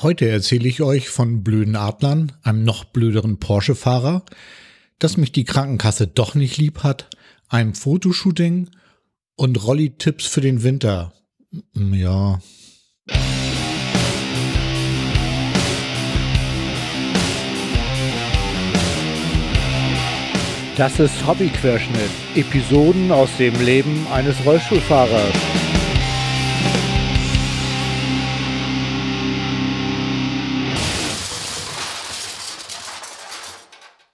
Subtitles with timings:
[0.00, 4.24] Heute erzähle ich euch von blöden Adlern, einem noch blöderen Porsche-Fahrer,
[5.00, 7.10] dass mich die Krankenkasse doch nicht lieb hat,
[7.48, 8.70] einem Fotoshooting
[9.34, 11.12] und Rolli-Tipps für den Winter.
[11.74, 12.38] Ja.
[20.76, 21.98] Das ist Hobbyquerschnitt.
[22.36, 25.57] Episoden aus dem Leben eines Rollstuhlfahrers.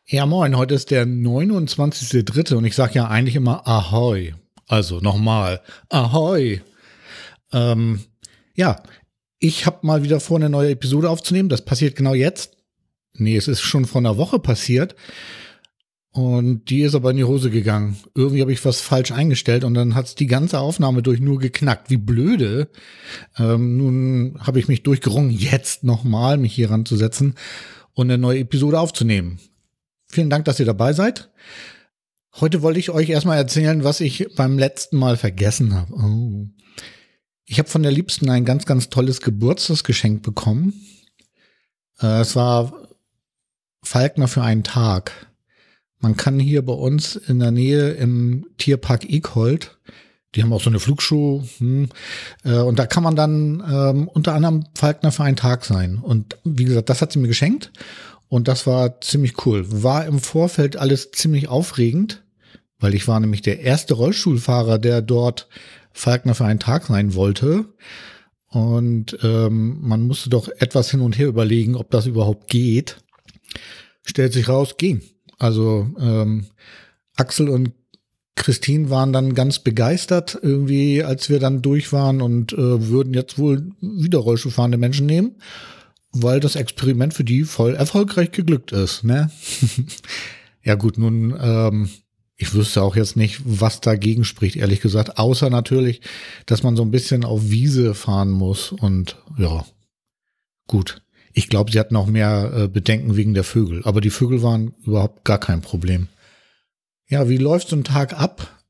[0.07, 2.57] Ja, moin, heute ist der 29.3.
[2.57, 4.35] und ich sage ja eigentlich immer Ahoi.
[4.69, 6.61] Also nochmal, Ahoi.
[7.55, 8.01] Ähm,
[8.55, 8.83] ja,
[9.39, 11.49] ich habe mal wieder vor, eine neue Episode aufzunehmen.
[11.49, 12.59] Das passiert genau jetzt.
[13.15, 14.95] Nee, es ist schon vor einer Woche passiert.
[16.11, 17.97] Und die ist aber in die Hose gegangen.
[18.15, 21.89] Irgendwie habe ich was falsch eingestellt und dann hat's die ganze Aufnahme durch nur geknackt.
[21.89, 22.69] Wie blöde.
[23.39, 27.37] Ähm, nun habe ich mich durchgerungen, jetzt nochmal mich hier ranzusetzen
[27.95, 29.39] und eine neue Episode aufzunehmen.
[30.15, 31.29] Vielen Dank, dass ihr dabei seid.
[32.41, 35.93] Heute wollte ich euch erstmal erzählen, was ich beim letzten Mal vergessen habe.
[35.93, 36.47] Oh.
[37.47, 40.73] Ich habe von der Liebsten ein ganz, ganz tolles Geburtstagsgeschenk bekommen.
[42.01, 42.87] Äh, es war
[43.83, 45.11] Falkner für einen Tag.
[45.99, 49.77] Man kann hier bei uns in der Nähe im Tierpark Ekhold,
[50.37, 51.89] die haben auch so eine Flugshow, hm,
[52.45, 55.99] äh, und da kann man dann ähm, unter anderem Falkner für einen Tag sein.
[55.99, 57.73] Und wie gesagt, das hat sie mir geschenkt.
[58.35, 59.65] Und das war ziemlich cool.
[59.69, 62.25] War im Vorfeld alles ziemlich aufregend,
[62.81, 65.49] weil ich war nämlich der erste Rollstuhlfahrer, der dort
[65.93, 67.67] Falkner für einen Tag sein wollte.
[68.49, 72.97] Und ähm, man musste doch etwas hin und her überlegen, ob das überhaupt geht.
[74.05, 75.03] Stellt sich raus, ging.
[75.39, 76.47] Also ähm,
[77.15, 77.71] Axel und
[78.35, 83.39] Christine waren dann ganz begeistert, irgendwie, als wir dann durch waren und äh, würden jetzt
[83.39, 85.37] wohl wieder Rollstuhlfahrende Menschen nehmen
[86.15, 89.05] weil das Experiment für die voll erfolgreich geglückt ist.
[89.05, 89.31] Ne?
[90.63, 91.91] ja gut, nun, ähm,
[92.37, 96.01] ich wüsste auch jetzt nicht, was dagegen spricht, ehrlich gesagt, außer natürlich,
[96.47, 99.65] dass man so ein bisschen auf Wiese fahren muss und ja,
[100.67, 101.03] gut.
[101.37, 104.73] Ich glaube, sie hatten auch mehr äh, Bedenken wegen der Vögel, aber die Vögel waren
[104.85, 106.09] überhaupt gar kein Problem.
[107.09, 108.63] Ja, wie läuft so ein Tag ab?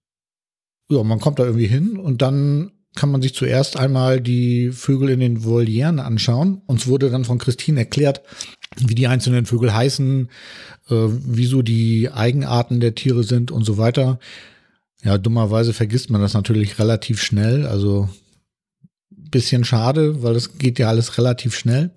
[0.89, 5.11] Ja, man kommt da irgendwie hin und dann kann man sich zuerst einmal die Vögel
[5.11, 6.63] in den Volieren anschauen.
[6.67, 8.23] Uns wurde dann von Christine erklärt,
[8.77, 10.29] wie die einzelnen Vögel heißen,
[10.89, 14.19] äh, wieso die Eigenarten der Tiere sind und so weiter.
[15.03, 17.67] Ja, dummerweise vergisst man das natürlich relativ schnell.
[17.67, 18.09] Also
[19.11, 21.91] bisschen schade, weil das geht ja alles relativ schnell.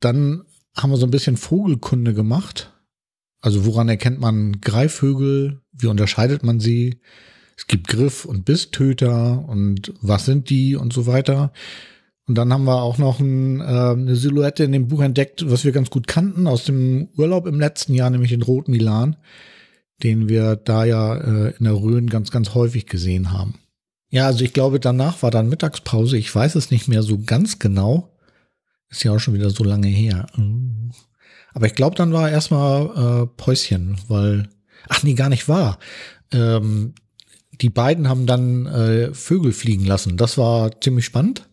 [0.00, 0.42] Dann
[0.76, 2.72] haben wir so ein bisschen Vogelkunde gemacht.
[3.40, 5.62] Also woran erkennt man Greifvögel?
[5.72, 7.00] Wie unterscheidet man sie?
[7.60, 11.52] Es gibt Griff- und Bisstöter und was sind die und so weiter.
[12.26, 15.66] Und dann haben wir auch noch ein, äh, eine Silhouette in dem Buch entdeckt, was
[15.66, 19.16] wir ganz gut kannten aus dem Urlaub im letzten Jahr, nämlich den Roten Milan,
[20.02, 23.56] den wir da ja äh, in der Rhön ganz, ganz häufig gesehen haben.
[24.08, 26.16] Ja, also ich glaube, danach war dann Mittagspause.
[26.16, 28.16] Ich weiß es nicht mehr so ganz genau.
[28.88, 30.26] Ist ja auch schon wieder so lange her.
[31.52, 34.48] Aber ich glaube, dann war erstmal äh, Päuschen, weil,
[34.88, 35.78] ach nee, gar nicht wahr.
[36.32, 36.94] Ähm,
[37.60, 40.16] die beiden haben dann äh, Vögel fliegen lassen.
[40.16, 41.48] Das war ziemlich spannend.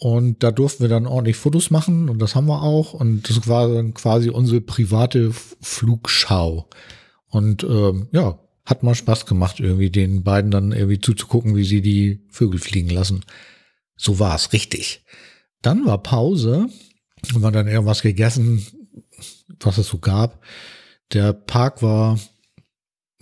[0.00, 2.94] Und da durften wir dann ordentlich Fotos machen und das haben wir auch.
[2.94, 6.68] Und das war dann quasi unsere private Flugschau.
[7.26, 11.82] Und ähm, ja, hat mal Spaß gemacht, irgendwie den beiden dann irgendwie zuzugucken, wie sie
[11.82, 13.24] die Vögel fliegen lassen.
[13.96, 15.04] So war es, richtig.
[15.62, 16.68] Dann war Pause
[17.34, 18.64] und wir dann irgendwas gegessen,
[19.58, 20.44] was es so gab.
[21.12, 22.20] Der Park war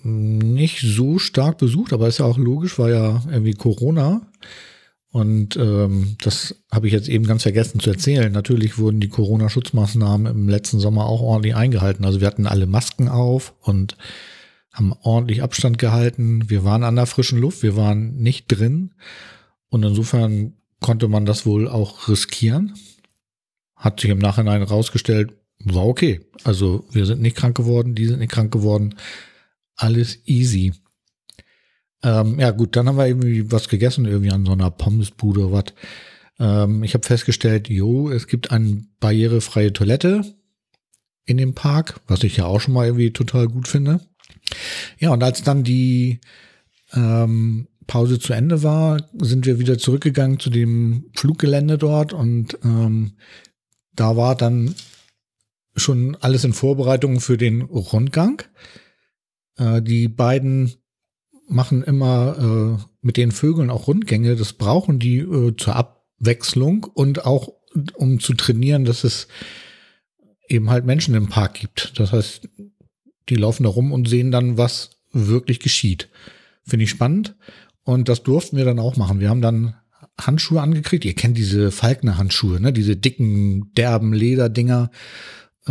[0.06, 4.22] nicht so stark besucht, aber ist ja auch logisch, war ja irgendwie Corona.
[5.10, 8.30] Und ähm, das habe ich jetzt eben ganz vergessen zu erzählen.
[8.30, 12.04] Natürlich wurden die Corona-Schutzmaßnahmen im letzten Sommer auch ordentlich eingehalten.
[12.04, 13.96] Also wir hatten alle Masken auf und
[14.72, 16.50] haben ordentlich Abstand gehalten.
[16.50, 18.92] Wir waren an der frischen Luft, wir waren nicht drin.
[19.70, 22.74] Und insofern konnte man das wohl auch riskieren.
[23.74, 25.32] Hat sich im Nachhinein rausgestellt,
[25.64, 26.20] war okay.
[26.44, 28.96] Also wir sind nicht krank geworden, die sind nicht krank geworden
[29.76, 30.72] alles easy.
[32.02, 35.52] Ähm, ja gut, dann haben wir irgendwie was gegessen, irgendwie an so einer Pommesbude oder
[35.52, 35.74] was.
[36.38, 40.36] Ähm, ich habe festgestellt, jo, es gibt eine barrierefreie Toilette
[41.24, 44.00] in dem Park, was ich ja auch schon mal irgendwie total gut finde.
[44.98, 46.20] Ja, und als dann die
[46.92, 53.12] ähm, Pause zu Ende war, sind wir wieder zurückgegangen zu dem Fluggelände dort und ähm,
[53.94, 54.74] da war dann
[55.74, 58.42] schon alles in Vorbereitung für den Rundgang.
[59.56, 60.74] Äh, die beiden
[61.48, 64.36] machen immer äh, mit den Vögeln auch Rundgänge.
[64.36, 67.52] Das brauchen die äh, zur Abwechslung und auch
[67.94, 69.28] um zu trainieren, dass es
[70.48, 71.98] eben halt Menschen im Park gibt.
[71.98, 72.48] Das heißt,
[73.28, 76.08] die laufen da rum und sehen dann, was wirklich geschieht.
[76.64, 77.36] Finde ich spannend.
[77.82, 79.20] Und das durften wir dann auch machen.
[79.20, 79.74] Wir haben dann
[80.20, 81.04] Handschuhe angekriegt.
[81.04, 82.72] Ihr kennt diese Falkner-Handschuhe, ne?
[82.72, 84.90] Diese dicken, derben Lederdinger,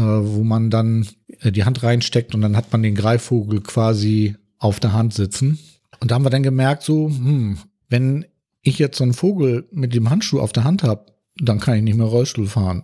[0.01, 1.07] wo man dann
[1.39, 5.59] äh, die Hand reinsteckt und dann hat man den Greifvogel quasi auf der Hand sitzen.
[5.99, 7.57] Und da haben wir dann gemerkt, so, hm,
[7.89, 8.25] wenn
[8.61, 11.05] ich jetzt so einen Vogel mit dem Handschuh auf der Hand habe,
[11.37, 12.83] dann kann ich nicht mehr Rollstuhl fahren.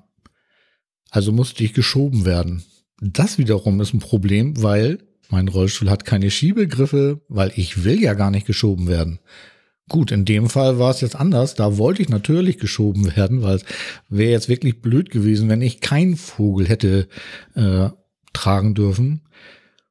[1.09, 2.63] Also musste ich geschoben werden.
[3.01, 4.99] Das wiederum ist ein Problem, weil
[5.29, 9.19] mein Rollstuhl hat keine Schiebegriffe, weil ich will ja gar nicht geschoben werden.
[9.91, 11.53] Gut, in dem Fall war es jetzt anders.
[11.55, 13.65] Da wollte ich natürlich geschoben werden, weil es
[14.07, 17.09] wäre jetzt wirklich blöd gewesen, wenn ich keinen Vogel hätte
[17.55, 17.89] äh,
[18.31, 19.27] tragen dürfen.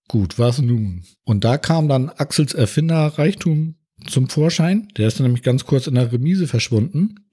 [0.08, 1.02] Gut, was nun?
[1.24, 3.74] Und da kam dann Axels Erfinderreichtum
[4.06, 4.88] zum Vorschein.
[4.96, 7.26] Der ist dann nämlich ganz kurz in der Remise verschwunden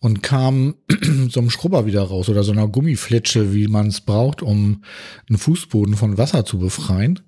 [0.00, 0.74] und kam
[1.28, 4.82] so einem Schrubber wieder raus oder so einer Gummiflitsche, wie man es braucht, um
[5.28, 7.20] einen Fußboden von Wasser zu befreien.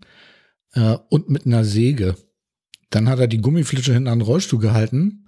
[0.73, 2.17] Äh, und mit einer Säge.
[2.95, 5.25] Dann hat er die Gummiflitsche hinten an den Rollstuhl gehalten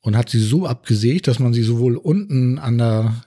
[0.00, 3.22] und hat sie so abgesägt, dass man sie sowohl unten an der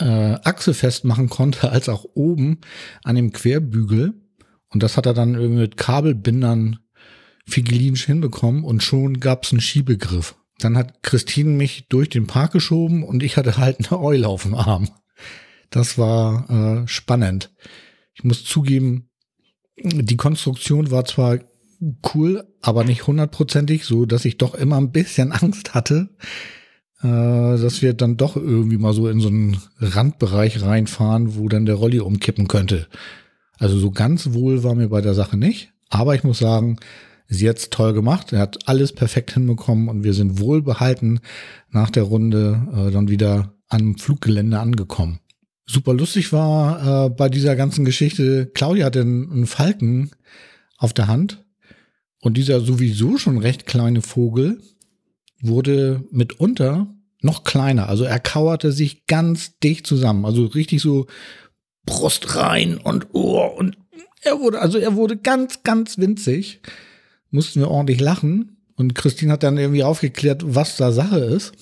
[0.00, 2.58] äh, Achse festmachen konnte, als auch oben
[3.04, 4.14] an dem Querbügel.
[4.70, 6.80] Und das hat er dann mit Kabelbindern
[7.46, 10.34] figilinisch hinbekommen und schon gab's einen Schiebegriff.
[10.58, 14.42] Dann hat Christine mich durch den Park geschoben und ich hatte halt eine Eule auf
[14.42, 14.88] dem Arm.
[15.70, 17.54] Das war äh, spannend.
[18.14, 19.10] Ich muss zugeben,
[19.76, 21.38] die Konstruktion war zwar
[22.14, 26.10] cool, aber nicht hundertprozentig, so dass ich doch immer ein bisschen Angst hatte,
[27.02, 31.66] äh, dass wir dann doch irgendwie mal so in so einen Randbereich reinfahren, wo dann
[31.66, 32.86] der Rolli umkippen könnte.
[33.58, 36.78] Also so ganz wohl war mir bei der Sache nicht, aber ich muss sagen,
[37.28, 38.32] sie hat's toll gemacht.
[38.32, 41.20] Er hat alles perfekt hinbekommen und wir sind wohlbehalten
[41.70, 45.20] nach der Runde äh, dann wieder am Fluggelände angekommen.
[45.66, 50.10] Super lustig war äh, bei dieser ganzen Geschichte, Claudia hatte einen, einen Falken
[50.78, 51.44] auf der Hand
[52.20, 54.60] und dieser sowieso schon recht kleine Vogel
[55.40, 57.88] wurde mitunter noch kleiner.
[57.88, 60.24] Also er kauerte sich ganz dicht zusammen.
[60.24, 61.06] Also richtig so
[61.84, 63.76] Brust rein und Ohr und
[64.22, 66.60] er wurde, also er wurde ganz, ganz winzig.
[67.30, 68.58] Mussten wir ordentlich lachen.
[68.76, 71.52] Und Christine hat dann irgendwie aufgeklärt, was da Sache ist.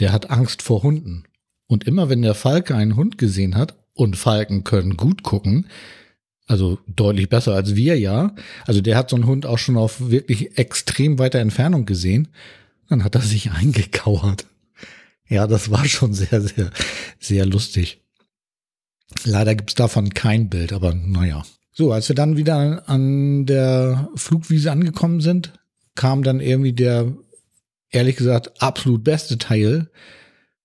[0.00, 1.24] Der hat Angst vor Hunden.
[1.66, 5.66] Und immer wenn der Falke einen Hund gesehen hat, und Falken können gut gucken,
[6.46, 8.34] also deutlich besser als wir ja.
[8.66, 12.28] Also der hat so einen Hund auch schon auf wirklich extrem weiter Entfernung gesehen.
[12.88, 14.46] Dann hat er sich eingekauert.
[15.28, 16.70] Ja, das war schon sehr, sehr,
[17.18, 18.00] sehr lustig.
[19.24, 21.42] Leider gibt's davon kein Bild, aber naja.
[21.72, 25.54] So, als wir dann wieder an der Flugwiese angekommen sind,
[25.94, 27.16] kam dann irgendwie der,
[27.90, 29.90] ehrlich gesagt, absolut beste Teil.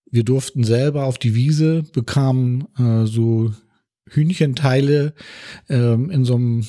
[0.09, 3.53] Wir durften selber auf die Wiese, bekamen äh, so
[4.09, 5.13] Hühnchenteile
[5.69, 6.65] ähm, in so einem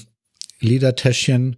[0.60, 1.56] Ledertäschchen,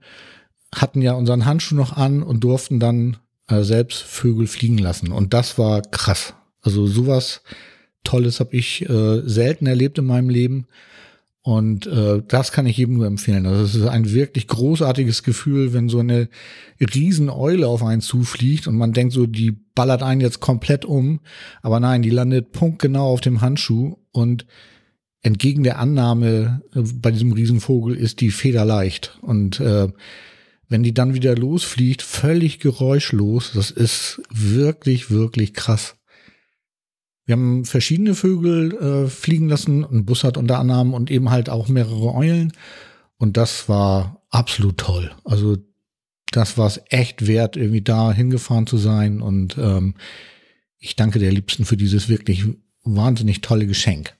[0.74, 3.16] hatten ja unseren Handschuh noch an und durften dann
[3.48, 5.10] äh, selbst Vögel fliegen lassen.
[5.12, 6.34] Und das war krass.
[6.62, 7.42] Also sowas
[8.04, 10.66] Tolles habe ich äh, selten erlebt in meinem Leben.
[11.42, 13.46] Und äh, das kann ich jedem nur empfehlen.
[13.46, 16.28] Also es ist ein wirklich großartiges Gefühl, wenn so eine
[16.78, 21.20] Rieseneule auf einen zufliegt und man denkt so, die ballert einen jetzt komplett um.
[21.62, 24.46] Aber nein, die landet punktgenau auf dem Handschuh und
[25.22, 29.18] entgegen der Annahme äh, bei diesem Riesenvogel ist die Feder leicht.
[29.22, 29.88] Und äh,
[30.68, 35.96] wenn die dann wieder losfliegt, völlig geräuschlos, das ist wirklich, wirklich krass.
[37.26, 41.68] Wir haben verschiedene Vögel äh, fliegen lassen, ein Bussard unter anderem und eben halt auch
[41.68, 42.52] mehrere Eulen.
[43.18, 45.12] Und das war absolut toll.
[45.24, 45.58] Also
[46.32, 49.20] das war es echt wert, irgendwie da hingefahren zu sein.
[49.20, 49.94] Und ähm,
[50.78, 52.44] ich danke der Liebsten für dieses wirklich
[52.84, 54.16] wahnsinnig tolle Geschenk.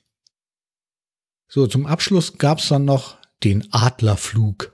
[1.53, 4.73] So, zum Abschluss gab es dann noch den Adlerflug.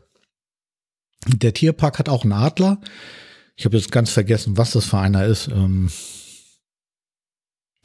[1.27, 2.81] Der Tierpark hat auch einen Adler.
[3.57, 5.49] Ich habe jetzt ganz vergessen, was das für einer ist.
[5.49, 5.91] Ähm,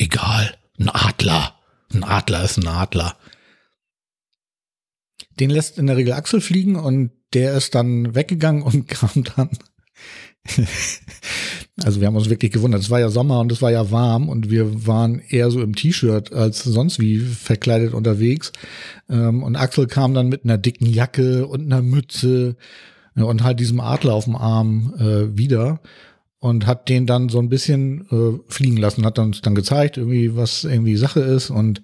[0.01, 1.55] Egal, ein Adler.
[1.93, 3.15] Ein Adler ist ein Adler.
[5.39, 9.51] Den lässt in der Regel Axel fliegen und der ist dann weggegangen und kam dann.
[11.83, 12.81] also wir haben uns wirklich gewundert.
[12.81, 15.75] Es war ja Sommer und es war ja warm und wir waren eher so im
[15.75, 18.51] T-Shirt als sonst wie verkleidet unterwegs.
[19.09, 22.55] Ähm, und Axel kam dann mit einer dicken Jacke und einer Mütze
[23.15, 25.81] und halt diesem Adler auf dem Arm äh, wieder
[26.39, 30.35] und hat den dann so ein bisschen äh, fliegen lassen, hat uns dann gezeigt, irgendwie,
[30.35, 31.81] was irgendwie Sache ist und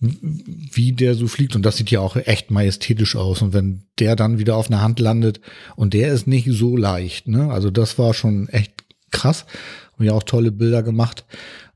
[0.00, 1.56] wie der so fliegt.
[1.56, 3.42] Und das sieht ja auch echt majestätisch aus.
[3.42, 5.40] Und wenn der dann wieder auf einer Hand landet
[5.76, 7.50] und der ist nicht so leicht, ne?
[7.50, 8.72] Also das war schon echt
[9.10, 9.46] krass.
[9.94, 11.24] Haben ja auch tolle Bilder gemacht.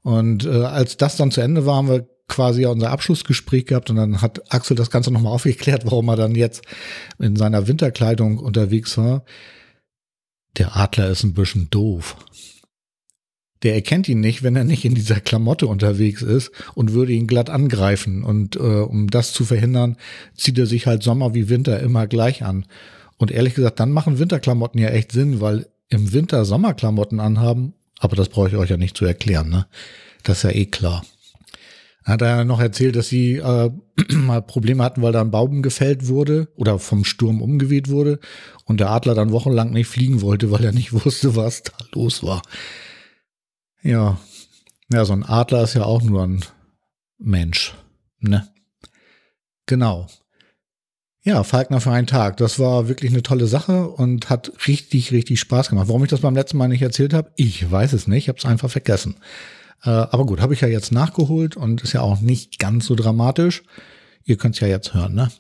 [0.03, 3.97] Und äh, als das dann zu Ende war, haben wir quasi unser Abschlussgespräch gehabt und
[3.97, 6.63] dann hat Axel das Ganze nochmal aufgeklärt, warum er dann jetzt
[7.19, 9.25] in seiner Winterkleidung unterwegs war.
[10.59, 12.17] Der Adler ist ein bisschen doof.
[13.63, 17.27] Der erkennt ihn nicht, wenn er nicht in dieser Klamotte unterwegs ist und würde ihn
[17.27, 18.23] glatt angreifen.
[18.23, 19.97] Und äh, um das zu verhindern,
[20.35, 22.67] zieht er sich halt Sommer wie Winter immer gleich an.
[23.17, 28.17] Und ehrlich gesagt, dann machen Winterklamotten ja echt Sinn, weil im Winter Sommerklamotten anhaben, aber
[28.17, 29.67] das brauche ich euch ja nicht zu erklären, ne?
[30.23, 31.05] Das ist ja eh klar.
[32.05, 33.71] Hat er noch erzählt, dass sie äh,
[34.15, 38.19] mal Probleme hatten, weil da ein Baum gefällt wurde oder vom Sturm umgeweht wurde
[38.65, 42.23] und der Adler dann wochenlang nicht fliegen wollte, weil er nicht wusste, was da los
[42.23, 42.43] war.
[43.83, 44.19] Ja.
[44.91, 46.45] Ja, so ein Adler ist ja auch nur ein
[47.19, 47.75] Mensch,
[48.21, 48.49] ne?
[49.67, 50.07] Genau.
[51.23, 52.39] Ja, Falkner für einen Tag.
[52.39, 55.89] Das war wirklich eine tolle Sache und hat richtig, richtig Spaß gemacht.
[55.89, 58.25] Warum ich das beim letzten Mal nicht erzählt habe, ich weiß es nicht.
[58.25, 59.17] Ich habe es einfach vergessen.
[59.83, 62.95] Äh, aber gut, habe ich ja jetzt nachgeholt und ist ja auch nicht ganz so
[62.95, 63.63] dramatisch.
[64.25, 65.15] Ihr könnt es ja jetzt hören.
[65.15, 65.31] Ne?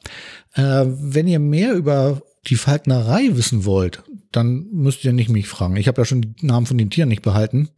[0.54, 5.76] Äh, wenn ihr mehr über die Falknerei wissen wollt, dann müsst ihr nicht mich fragen.
[5.76, 7.71] Ich habe ja schon die Namen von den Tieren nicht behalten.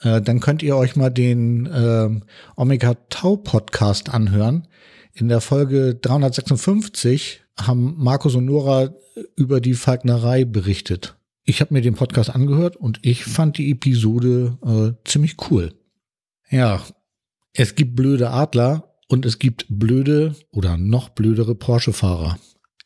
[0.00, 2.08] Äh, dann könnt ihr euch mal den äh,
[2.56, 4.68] Omega Tau Podcast anhören.
[5.12, 8.94] In der Folge 356 haben Markus und Nora
[9.34, 11.16] über die Falknerei berichtet.
[11.44, 15.72] Ich habe mir den Podcast angehört und ich fand die Episode äh, ziemlich cool.
[16.50, 16.82] Ja,
[17.54, 22.38] es gibt blöde Adler und es gibt blöde oder noch blödere Porsche-Fahrer.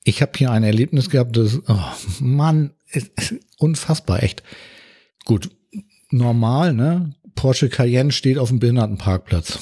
[0.05, 1.79] Ich habe hier ein Erlebnis gehabt, das, oh
[2.21, 4.43] Mann, ist, ist unfassbar, echt.
[5.25, 5.51] Gut,
[6.11, 7.15] normal, ne?
[7.35, 9.59] Porsche Cayenne steht auf dem Behindertenparkplatz.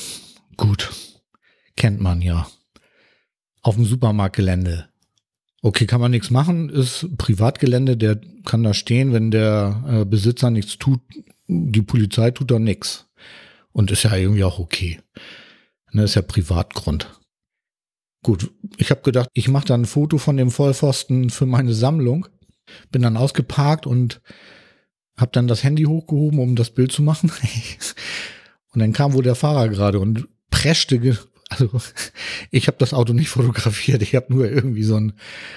[0.57, 0.91] Gut,
[1.77, 2.49] kennt man ja
[3.63, 4.89] auf dem Supermarktgelände.
[5.61, 10.51] Okay, kann man nichts machen, ist Privatgelände, der kann da stehen, wenn der äh, Besitzer
[10.51, 11.01] nichts tut,
[11.49, 13.07] die Polizei tut da nichts.
[13.73, 15.01] Und ist ja irgendwie auch okay.
[15.93, 17.13] Ne, ist ja Privatgrund.
[18.23, 22.27] Gut, ich habe gedacht, ich mache dann ein Foto von dem Vollpfosten für meine Sammlung.
[22.91, 24.21] Bin dann ausgeparkt und
[25.19, 27.31] habe dann das Handy hochgehoben, um das Bild zu machen.
[28.73, 30.99] und dann kam wohl der Fahrer gerade und preschte
[31.51, 31.71] also
[32.51, 35.15] ich habe das Auto nicht fotografiert, ich habe nur irgendwie so einen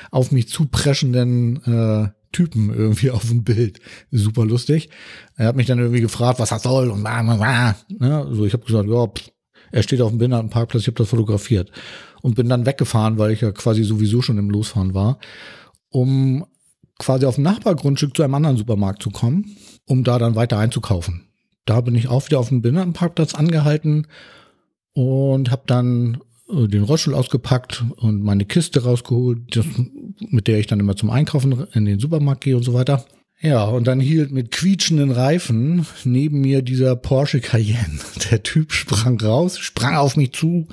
[0.10, 3.80] auf mich zupreschenden äh, Typen irgendwie auf dem Bild.
[4.12, 4.90] Super lustig.
[5.36, 7.76] Er hat mich dann irgendwie gefragt, was das soll und bla, bla, bla.
[7.90, 8.30] Ne?
[8.34, 9.32] So, ich habe gesagt, ja, pff,
[9.72, 11.72] er steht auf dem Behindertenparkplatz, ich habe das fotografiert.
[12.22, 15.18] Und bin dann weggefahren, weil ich ja quasi sowieso schon im Losfahren war,
[15.90, 16.46] um
[17.02, 21.28] quasi auf dem Nachbargrundstück zu einem anderen Supermarkt zu kommen, um da dann weiter einzukaufen.
[21.66, 24.08] Da bin ich auch wieder auf dem Behindertenparkplatz angehalten
[24.94, 29.60] und habe dann äh, den Rollstuhl ausgepackt und meine Kiste rausgeholt,
[30.30, 33.06] mit der ich dann immer zum Einkaufen in den Supermarkt gehe und so weiter.
[33.42, 38.00] Ja, und dann hielt mit quietschenden Reifen neben mir dieser Porsche Cayenne.
[38.30, 40.68] Der Typ sprang raus, sprang auf mich zu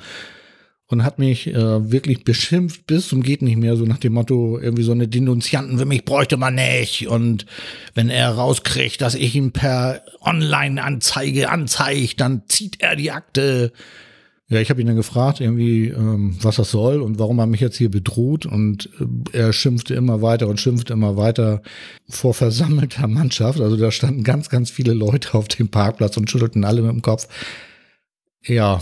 [0.89, 4.59] und hat mich äh, wirklich beschimpft bis zum geht nicht mehr, so nach dem Motto,
[4.59, 7.07] irgendwie so eine Denunzianten für mich bräuchte man nicht.
[7.07, 7.45] Und
[7.93, 13.71] wenn er rauskriegt, dass ich ihn per Online-Anzeige anzeige, dann zieht er die Akte.
[14.47, 17.61] Ja, ich habe ihn dann gefragt, irgendwie, ähm, was das soll und warum er mich
[17.61, 18.47] jetzt hier bedroht.
[18.47, 18.89] Und
[19.33, 21.61] äh, er schimpfte immer weiter und schimpfte immer weiter
[22.07, 23.61] vor versammelter Mannschaft.
[23.61, 27.03] Also da standen ganz, ganz viele Leute auf dem Parkplatz und schüttelten alle mit dem
[27.03, 27.27] Kopf.
[28.43, 28.81] Ja,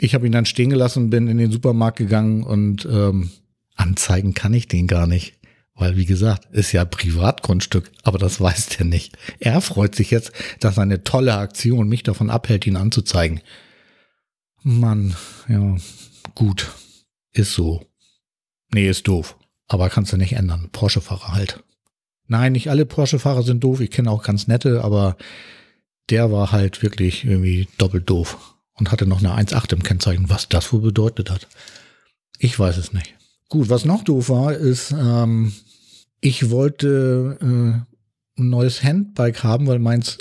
[0.00, 3.30] ich habe ihn dann stehen gelassen, bin in den Supermarkt gegangen und ähm,
[3.76, 5.34] anzeigen kann ich den gar nicht.
[5.74, 9.16] Weil, wie gesagt, ist ja Privatgrundstück, aber das weiß der nicht.
[9.38, 13.40] Er freut sich jetzt, dass eine tolle Aktion mich davon abhält, ihn anzuzeigen.
[14.62, 15.16] Mann,
[15.48, 15.76] ja,
[16.34, 16.70] gut.
[17.32, 17.86] Ist so.
[18.72, 19.38] Nee, ist doof.
[19.68, 20.68] Aber kannst du nicht ändern.
[20.72, 21.62] Porsche-Fahrer halt.
[22.26, 23.80] Nein, nicht alle Porsche-Fahrer sind doof.
[23.80, 25.16] Ich kenne auch ganz nette, aber
[26.10, 28.49] der war halt wirklich irgendwie doppelt doof
[28.80, 30.28] und hatte noch eine 1,8 im Kennzeichen.
[30.28, 31.46] Was das wohl bedeutet hat.
[32.38, 33.14] Ich weiß es nicht.
[33.48, 35.52] Gut, was noch doof war, ist, ähm,
[36.20, 40.18] ich wollte äh, ein neues Handbike haben, weil meins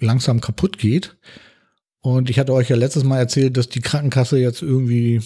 [0.00, 1.16] langsam kaputt geht.
[2.00, 5.20] Und ich hatte euch ja letztes Mal erzählt, dass die Krankenkasse jetzt irgendwie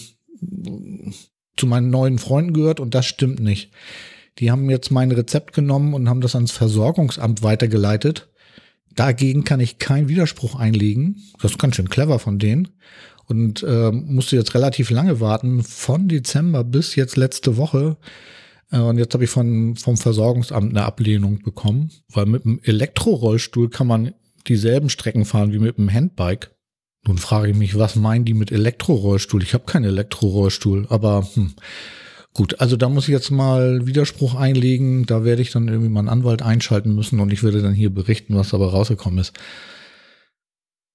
[1.57, 3.71] zu meinen neuen Freunden gehört und das stimmt nicht.
[4.39, 8.28] Die haben jetzt mein Rezept genommen und haben das ans Versorgungsamt weitergeleitet.
[8.95, 11.21] Dagegen kann ich keinen Widerspruch einlegen.
[11.41, 12.69] Das ist ganz schön clever von denen.
[13.27, 17.97] Und äh, musste jetzt relativ lange warten, von Dezember bis jetzt letzte Woche.
[18.71, 23.69] Äh, und jetzt habe ich von, vom Versorgungsamt eine Ablehnung bekommen, weil mit einem Elektrorollstuhl
[23.69, 24.13] kann man
[24.47, 26.51] dieselben Strecken fahren wie mit einem Handbike.
[27.05, 29.43] Nun frage ich mich, was meinen die mit Elektrorollstuhl?
[29.43, 31.53] Ich habe keinen Elektrorollstuhl, aber hm.
[32.33, 35.05] Gut, also da muss ich jetzt mal Widerspruch einlegen.
[35.05, 37.89] Da werde ich dann irgendwie mal einen Anwalt einschalten müssen und ich werde dann hier
[37.89, 39.33] berichten, was dabei rausgekommen ist.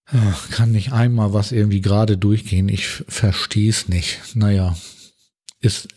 [0.06, 2.68] Ach, kann nicht einmal was irgendwie gerade durchgehen.
[2.68, 4.20] Ich verstehe es nicht.
[4.34, 4.76] Naja,
[5.60, 5.88] ist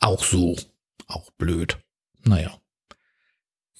[0.00, 0.56] auch so.
[1.06, 1.78] Auch blöd.
[2.24, 2.58] Naja.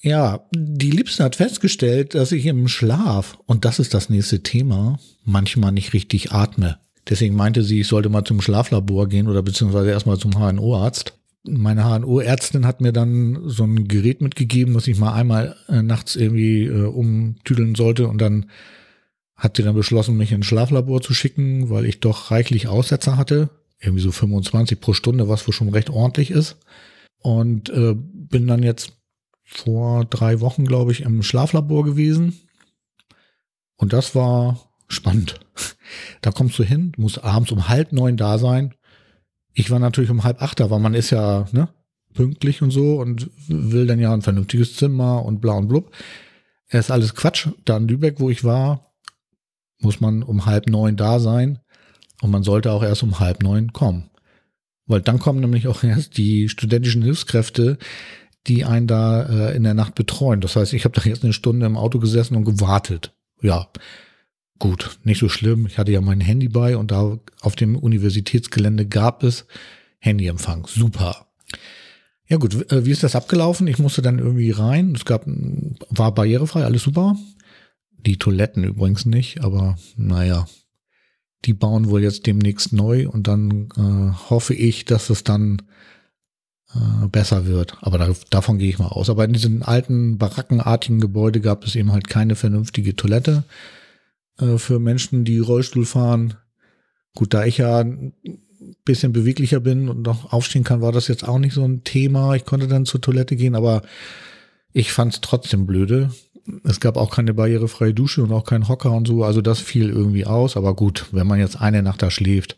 [0.01, 4.97] Ja, die Liebste hat festgestellt, dass ich im Schlaf, und das ist das nächste Thema,
[5.25, 6.79] manchmal nicht richtig atme.
[7.07, 11.13] Deswegen meinte sie, ich sollte mal zum Schlaflabor gehen oder beziehungsweise erstmal zum HNO-Arzt.
[11.43, 16.15] Meine HNO-Ärztin hat mir dann so ein Gerät mitgegeben, was ich mal einmal äh, nachts
[16.15, 18.47] irgendwie äh, umtüdeln sollte und dann
[19.39, 23.49] hat sie dann beschlossen, mich ins Schlaflabor zu schicken, weil ich doch reichlich Aussetzer hatte.
[23.79, 26.57] Irgendwie so 25 pro Stunde, was wohl schon recht ordentlich ist.
[27.19, 28.91] Und äh, bin dann jetzt
[29.41, 32.37] vor drei Wochen, glaube ich, im Schlaflabor gewesen.
[33.77, 35.39] Und das war spannend.
[36.21, 38.73] Da kommst du hin, musst abends um halb neun da sein.
[39.53, 41.69] Ich war natürlich um halb acht da, weil man ist ja ne,
[42.13, 45.91] pünktlich und so und will dann ja ein vernünftiges Zimmer und bla und blub.
[46.67, 47.47] Es ist alles Quatsch.
[47.65, 48.93] Da in Lübeck, wo ich war,
[49.79, 51.59] muss man um halb neun da sein
[52.21, 54.09] und man sollte auch erst um halb neun kommen.
[54.85, 57.77] Weil dann kommen nämlich auch erst die studentischen Hilfskräfte,
[58.47, 60.41] die einen da äh, in der Nacht betreuen.
[60.41, 63.13] Das heißt, ich habe da jetzt eine Stunde im Auto gesessen und gewartet.
[63.41, 63.67] Ja,
[64.59, 65.65] gut, nicht so schlimm.
[65.65, 69.45] Ich hatte ja mein Handy bei und da auf dem Universitätsgelände gab es
[69.99, 70.67] Handyempfang.
[70.67, 71.27] Super.
[72.27, 73.67] Ja gut, äh, wie ist das abgelaufen?
[73.67, 74.93] Ich musste dann irgendwie rein.
[74.95, 77.17] Es gab, war barrierefrei, alles super.
[78.05, 80.47] Die Toiletten übrigens nicht, aber naja,
[81.45, 85.61] die bauen wohl jetzt demnächst neu und dann äh, hoffe ich, dass es dann
[86.73, 87.77] äh, besser wird.
[87.81, 89.09] Aber da, davon gehe ich mal aus.
[89.09, 93.43] Aber in diesen alten barackenartigen Gebäude gab es eben halt keine vernünftige Toilette
[94.39, 96.35] äh, für Menschen, die Rollstuhl fahren.
[97.15, 98.13] Gut, da ich ja ein
[98.85, 102.35] bisschen beweglicher bin und noch aufstehen kann, war das jetzt auch nicht so ein Thema.
[102.35, 103.81] Ich konnte dann zur Toilette gehen, aber
[104.71, 106.11] ich fand es trotzdem blöde.
[106.63, 109.23] Es gab auch keine barrierefreie Dusche und auch keinen Hocker und so.
[109.23, 110.57] Also das fiel irgendwie aus.
[110.57, 112.57] Aber gut, wenn man jetzt eine Nacht da schläft,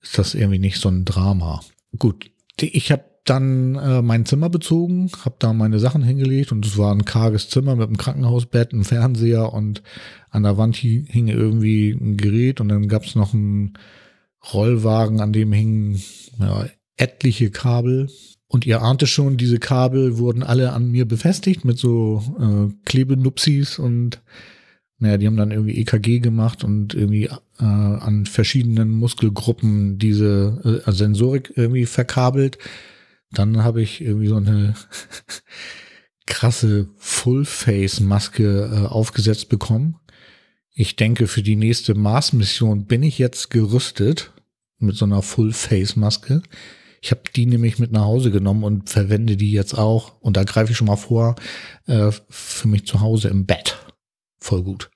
[0.00, 1.62] ist das irgendwie nicht so ein Drama.
[1.98, 2.30] Gut,
[2.60, 6.92] ich habe dann äh, mein Zimmer bezogen, habe da meine Sachen hingelegt und es war
[6.92, 9.82] ein karges Zimmer mit einem Krankenhausbett, einem Fernseher und
[10.30, 13.74] an der Wand hing irgendwie ein Gerät und dann gab es noch einen
[14.52, 16.02] Rollwagen, an dem hingen
[16.38, 18.10] ja, etliche Kabel.
[18.48, 22.72] Und ihr ahnt es schon, diese Kabel wurden alle an mir befestigt mit so äh,
[22.84, 24.20] Klebenupsis und
[24.98, 30.92] naja, die haben dann irgendwie EKG gemacht und irgendwie äh, an verschiedenen Muskelgruppen diese äh,
[30.92, 32.58] Sensorik irgendwie verkabelt.
[33.32, 34.74] Dann habe ich irgendwie so eine
[36.26, 39.96] krasse Full-Face-Maske äh, aufgesetzt bekommen.
[40.74, 44.32] Ich denke, für die nächste Mars-Mission bin ich jetzt gerüstet
[44.78, 46.42] mit so einer Full-Face-Maske.
[47.00, 50.20] Ich habe die nämlich mit nach Hause genommen und verwende die jetzt auch.
[50.20, 51.34] Und da greife ich schon mal vor,
[51.86, 53.76] äh, für mich zu Hause im Bett.
[54.38, 54.90] Voll gut.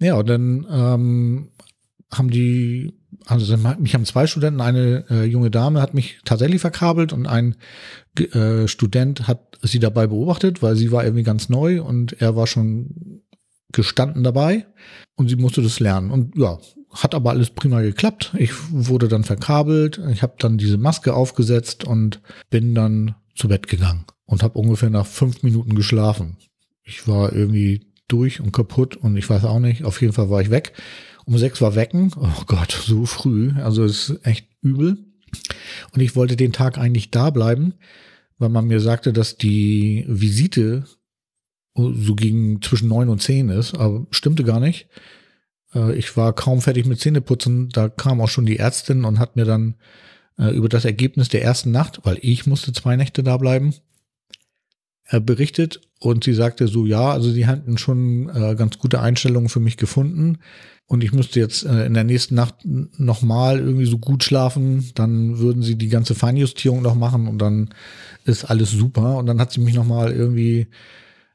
[0.00, 1.52] Ja, und dann ähm,
[2.10, 2.92] haben die
[3.26, 7.56] also mich haben zwei Studenten, eine äh, junge Dame hat mich tatsächlich verkabelt und ein
[8.18, 12.46] äh, Student hat sie dabei beobachtet, weil sie war irgendwie ganz neu und er war
[12.46, 13.22] schon
[13.72, 14.66] gestanden dabei
[15.16, 16.10] und sie musste das lernen.
[16.10, 16.58] Und ja,
[16.90, 18.32] hat aber alles prima geklappt.
[18.38, 22.20] Ich wurde dann verkabelt, ich habe dann diese Maske aufgesetzt und
[22.50, 26.36] bin dann zu Bett gegangen und habe ungefähr nach fünf Minuten geschlafen.
[26.82, 29.84] Ich war irgendwie durch und kaputt und ich weiß auch nicht.
[29.84, 30.74] Auf jeden Fall war ich weg
[31.24, 32.12] um sechs war wecken.
[32.16, 33.52] Oh Gott, so früh.
[33.62, 34.98] Also es ist echt übel.
[35.92, 37.74] Und ich wollte den Tag eigentlich da bleiben,
[38.38, 40.84] weil man mir sagte, dass die Visite
[41.74, 44.88] so gegen zwischen neun und zehn ist, aber stimmte gar nicht.
[45.74, 47.70] Äh, ich war kaum fertig mit Zähneputzen.
[47.70, 49.76] Da kam auch schon die Ärztin und hat mir dann
[50.38, 53.74] äh, über das Ergebnis der ersten Nacht, weil ich musste zwei Nächte da bleiben,
[55.12, 59.48] äh, berichtet und sie sagte so, ja, also sie hatten schon äh, ganz gute Einstellungen
[59.48, 60.38] für mich gefunden
[60.92, 65.38] und ich müsste jetzt äh, in der nächsten Nacht nochmal irgendwie so gut schlafen, dann
[65.38, 67.70] würden sie die ganze Feinjustierung noch machen und dann
[68.24, 69.16] ist alles super.
[69.16, 70.66] Und dann hat sie mich nochmal irgendwie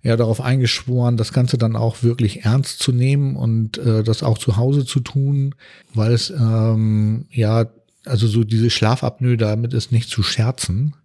[0.03, 4.37] ja darauf eingeschworen, das Ganze dann auch wirklich ernst zu nehmen und äh, das auch
[4.37, 5.55] zu Hause zu tun,
[5.93, 7.65] weil es ähm, ja,
[8.05, 10.95] also so diese Schlafapnoe, damit ist nicht zu scherzen.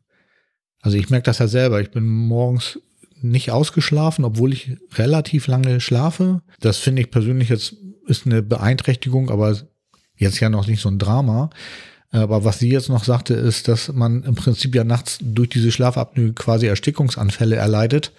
[0.82, 1.80] Also ich merke das ja selber.
[1.80, 2.78] Ich bin morgens
[3.22, 6.42] nicht ausgeschlafen, obwohl ich relativ lange schlafe.
[6.60, 9.56] Das finde ich persönlich jetzt ist eine Beeinträchtigung, aber
[10.16, 11.50] jetzt ja noch nicht so ein Drama.
[12.10, 15.72] Aber was sie jetzt noch sagte, ist, dass man im Prinzip ja nachts durch diese
[15.72, 18.12] Schlafapnoe quasi Erstickungsanfälle erleidet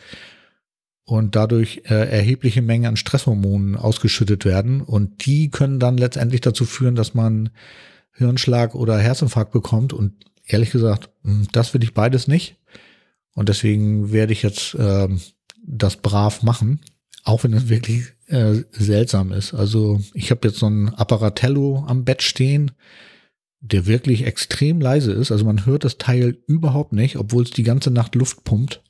[1.06, 4.82] und dadurch äh, erhebliche Mengen an Stresshormonen ausgeschüttet werden.
[4.82, 7.50] Und die können dann letztendlich dazu führen, dass man
[8.14, 9.94] Hirnschlag oder Herzinfarkt bekommt.
[9.94, 10.14] Und
[10.46, 12.58] ehrlich gesagt, hm, das will ich beides nicht.
[13.36, 15.08] Und deswegen werde ich jetzt äh,
[15.66, 16.82] das brav machen,
[17.24, 19.54] auch wenn es wirklich äh, seltsam ist.
[19.54, 22.72] Also ich habe jetzt so ein Apparatello am Bett stehen,
[23.62, 25.32] der wirklich extrem leise ist.
[25.32, 28.84] Also man hört das Teil überhaupt nicht, obwohl es die ganze Nacht Luft pumpt.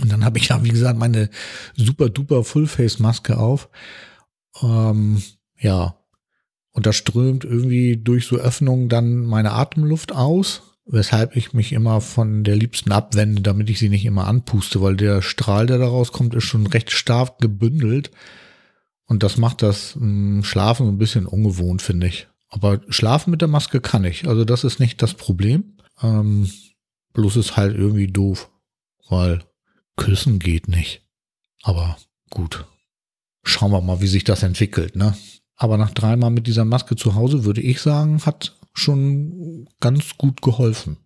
[0.00, 1.30] Und dann habe ich ja, wie gesagt, meine
[1.74, 3.68] super duper Fullface-Maske auf.
[4.62, 5.20] Ähm,
[5.58, 5.96] ja.
[6.72, 12.00] Und da strömt irgendwie durch so Öffnungen dann meine Atemluft aus, weshalb ich mich immer
[12.00, 16.12] von der Liebsten abwende, damit ich sie nicht immer anpuste, weil der Strahl, der daraus
[16.12, 18.10] kommt, ist schon recht stark gebündelt.
[19.06, 22.28] Und das macht das hm, Schlafen ein bisschen ungewohnt, finde ich.
[22.48, 24.26] Aber schlafen mit der Maske kann ich.
[24.26, 25.76] Also das ist nicht das Problem.
[26.02, 26.50] Ähm,
[27.12, 28.50] bloß ist halt irgendwie doof,
[29.08, 29.44] weil
[29.96, 31.02] küssen geht nicht.
[31.62, 31.96] Aber
[32.30, 32.66] gut.
[33.42, 35.16] Schauen wir mal, wie sich das entwickelt, ne?
[35.56, 40.42] Aber nach dreimal mit dieser Maske zu Hause würde ich sagen, hat schon ganz gut
[40.42, 40.98] geholfen.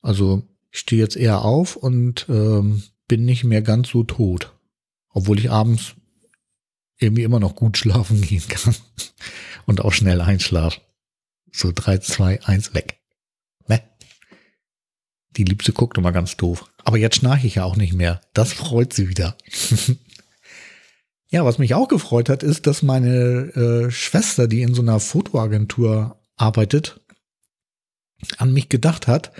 [0.00, 4.54] Also ich stehe jetzt eher auf und ähm, bin nicht mehr ganz so tot.
[5.10, 5.94] Obwohl ich abends
[6.98, 8.74] irgendwie immer noch gut schlafen gehen kann.
[9.66, 10.80] Und auch schnell einschlafen.
[11.52, 13.00] So drei, zwei, eins weg.
[13.66, 13.82] Ne?
[15.36, 16.70] Die Liebste guckt immer ganz doof.
[16.84, 18.20] Aber jetzt schnarche ich ja auch nicht mehr.
[18.32, 19.36] Das freut sie wieder.
[21.28, 25.00] ja, was mich auch gefreut hat, ist, dass meine äh, Schwester, die in so einer
[25.00, 27.00] Fotoagentur arbeitet,
[28.38, 29.32] an mich gedacht hat,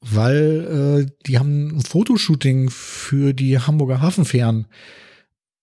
[0.00, 4.66] weil äh, die haben ein Fotoshooting für die Hamburger Hafenfähren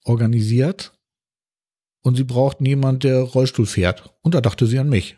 [0.04, 0.94] organisiert
[2.02, 4.14] und sie braucht niemand, der Rollstuhl fährt.
[4.22, 5.18] Und da dachte sie an mich.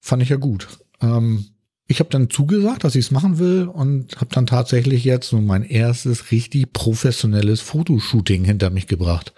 [0.00, 0.68] Fand ich ja gut.
[1.00, 1.46] Ähm,
[1.86, 5.40] ich habe dann zugesagt, dass ich es machen will und habe dann tatsächlich jetzt so
[5.40, 9.34] mein erstes richtig professionelles Fotoshooting hinter mich gebracht.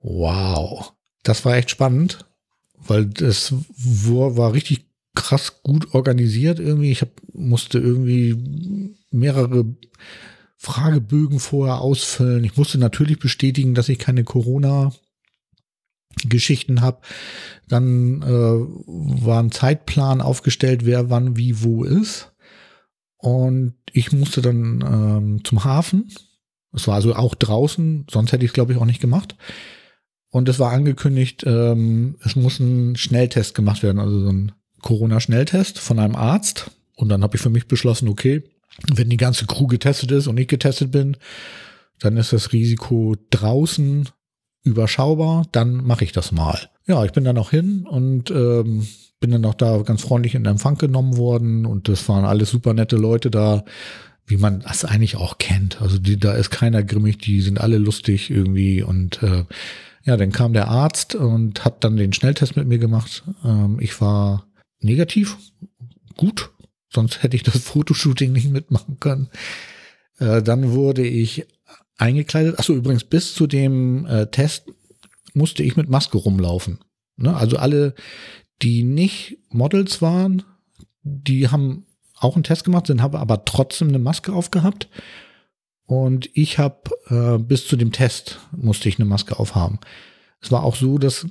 [0.00, 0.92] Wow.
[1.22, 2.26] Das war echt spannend,
[2.74, 4.84] weil das war, war richtig
[5.16, 6.92] krass gut organisiert irgendwie.
[6.92, 9.64] Ich hab, musste irgendwie mehrere
[10.56, 12.44] Fragebögen vorher ausfüllen.
[12.44, 14.92] Ich musste natürlich bestätigen, dass ich keine Corona
[16.24, 17.00] Geschichten habe.
[17.68, 22.32] Dann äh, war ein Zeitplan aufgestellt, wer wann wie wo ist.
[23.18, 26.12] Und ich musste dann ähm, zum Hafen.
[26.72, 29.36] Es war also auch draußen, sonst hätte ich es, glaube ich, auch nicht gemacht.
[30.30, 34.52] Und es war angekündigt, ähm, es muss ein Schnelltest gemacht werden, also so ein
[34.86, 36.70] Corona-Schnelltest von einem Arzt.
[36.94, 38.44] Und dann habe ich für mich beschlossen, okay,
[38.94, 41.16] wenn die ganze Crew getestet ist und ich getestet bin,
[41.98, 44.08] dann ist das Risiko draußen
[44.62, 46.70] überschaubar, dann mache ich das mal.
[46.86, 48.86] Ja, ich bin dann auch hin und ähm,
[49.18, 52.72] bin dann auch da ganz freundlich in Empfang genommen worden und das waren alles super
[52.72, 53.64] nette Leute da,
[54.26, 55.82] wie man das eigentlich auch kennt.
[55.82, 59.44] Also die, da ist keiner grimmig, die sind alle lustig irgendwie und äh,
[60.04, 63.24] ja, dann kam der Arzt und hat dann den Schnelltest mit mir gemacht.
[63.44, 64.45] Ähm, ich war
[64.80, 65.36] negativ,
[66.16, 66.50] gut,
[66.88, 69.30] sonst hätte ich das Fotoshooting nicht mitmachen können.
[70.18, 71.46] Äh, dann wurde ich
[71.98, 72.58] eingekleidet.
[72.58, 74.66] Achso, übrigens, bis zu dem äh, Test
[75.34, 76.78] musste ich mit Maske rumlaufen.
[77.16, 77.34] Ne?
[77.34, 77.94] Also alle,
[78.62, 80.42] die nicht Models waren,
[81.02, 81.86] die haben
[82.18, 84.88] auch einen Test gemacht, sind haben aber trotzdem eine Maske aufgehabt.
[85.84, 89.78] Und ich habe äh, bis zu dem Test musste ich eine Maske aufhaben.
[90.40, 91.26] Es war auch so, dass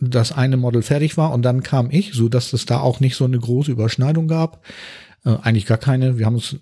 [0.00, 3.16] das eine Model fertig war und dann kam ich, so dass es da auch nicht
[3.16, 4.64] so eine große Überschneidung gab.
[5.24, 6.18] Äh, eigentlich gar keine.
[6.18, 6.56] Wir haben uns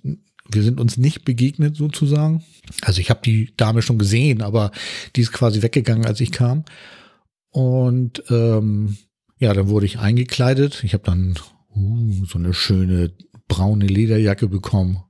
[0.48, 2.44] wir sind uns nicht begegnet sozusagen.
[2.82, 4.70] Also ich habe die Dame schon gesehen, aber
[5.16, 6.64] die ist quasi weggegangen, als ich kam.
[7.50, 8.96] Und ähm,
[9.38, 10.84] ja, dann wurde ich eingekleidet.
[10.84, 11.34] Ich habe dann
[11.74, 13.12] uh, so eine schöne
[13.48, 15.02] braune Lederjacke bekommen.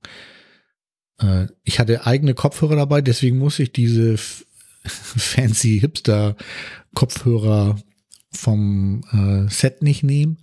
[1.19, 4.17] Äh, ich hatte eigene Kopfhörer dabei, deswegen muss ich diese
[4.85, 6.37] fancy Hipster
[6.95, 7.77] Kopfhörer
[8.37, 10.39] vom äh, Set nicht nehmen.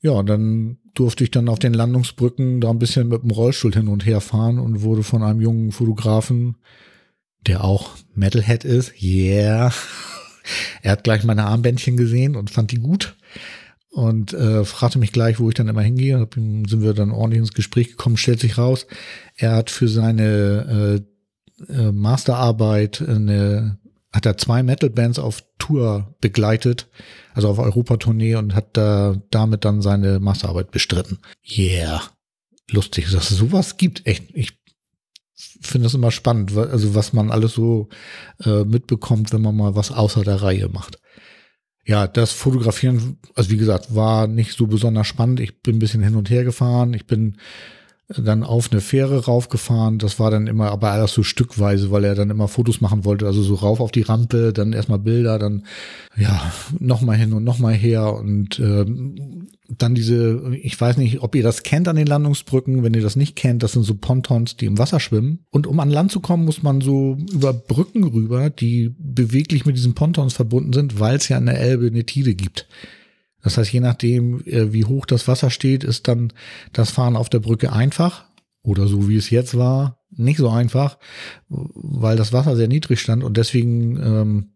[0.00, 3.88] Ja, dann durfte ich dann auf den Landungsbrücken da ein bisschen mit dem Rollstuhl hin
[3.88, 6.56] und her fahren und wurde von einem jungen Fotografen,
[7.46, 9.72] der auch Metalhead ist, yeah,
[10.82, 13.16] er hat gleich meine Armbändchen gesehen und fand die gut
[13.90, 16.18] und äh, fragte mich gleich, wo ich dann immer hingehe.
[16.18, 18.86] Hab, sind wir dann ordentlich ins Gespräch gekommen, stellt sich raus,
[19.36, 21.02] er hat für seine
[21.68, 23.78] äh, äh, Masterarbeit eine
[24.12, 26.88] hat er zwei Metal-Bands auf Tour begleitet,
[27.34, 31.18] also auf Europatournee und hat da damit dann seine Masterarbeit bestritten.
[31.46, 32.02] Yeah.
[32.70, 34.06] Lustig, dass es sowas gibt.
[34.06, 34.58] Echt, ich
[35.60, 37.88] finde das immer spannend, also was man alles so
[38.44, 40.98] äh, mitbekommt, wenn man mal was außer der Reihe macht.
[41.84, 45.40] Ja, das Fotografieren, also wie gesagt, war nicht so besonders spannend.
[45.40, 46.92] Ich bin ein bisschen hin und her gefahren.
[46.92, 47.38] Ich bin
[48.08, 49.98] dann auf eine Fähre raufgefahren.
[49.98, 53.26] Das war dann immer aber alles so stückweise, weil er dann immer Fotos machen wollte.
[53.26, 55.64] Also so rauf auf die Rampe, dann erstmal Bilder, dann
[56.16, 58.14] ja, nochmal hin und nochmal her.
[58.14, 62.82] Und ähm, dann diese, ich weiß nicht, ob ihr das kennt an den Landungsbrücken.
[62.82, 65.40] Wenn ihr das nicht kennt, das sind so Pontons, die im Wasser schwimmen.
[65.50, 69.76] Und um an Land zu kommen, muss man so über Brücken rüber, die beweglich mit
[69.76, 72.66] diesen Pontons verbunden sind, weil es ja in der Elbe eine Tide gibt.
[73.42, 76.32] Das heißt, je nachdem, äh, wie hoch das Wasser steht, ist dann
[76.72, 78.24] das Fahren auf der Brücke einfach
[78.62, 80.98] oder so wie es jetzt war, nicht so einfach,
[81.48, 84.50] weil das Wasser sehr niedrig stand und deswegen ähm,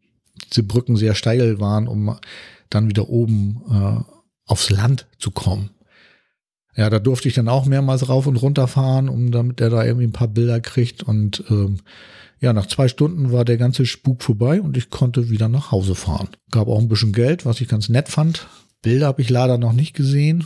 [0.51, 2.17] diese Brücken sehr steil waren, um
[2.71, 4.13] dann wieder oben äh,
[4.47, 5.71] aufs Land zu kommen.
[6.75, 9.85] Ja, da durfte ich dann auch mehrmals rauf und runter fahren, um damit er da
[9.85, 11.03] irgendwie ein paar Bilder kriegt.
[11.03, 11.81] Und ähm,
[12.41, 15.95] ja, nach zwei Stunden war der ganze Spuk vorbei und ich konnte wieder nach Hause
[15.95, 16.29] fahren.
[16.51, 18.49] Gab auch ein bisschen Geld, was ich ganz nett fand.
[18.83, 20.45] Bilder habe ich leider noch nicht gesehen.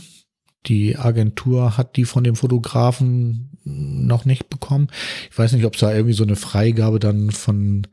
[0.67, 4.87] Die Agentur hat die von dem Fotografen noch nicht bekommen.
[5.29, 7.87] Ich weiß nicht, ob es da irgendwie so eine Freigabe dann von